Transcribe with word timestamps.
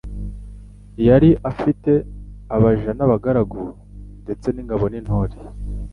yari 1.07 1.29
afite 1.51 1.91
abaja 2.55 2.91
n' 2.97 3.03
abagaragu 3.05 3.61
ndetse 4.23 4.47
n' 4.51 4.61
ingabo 4.61 4.85
n'intore; 4.91 5.35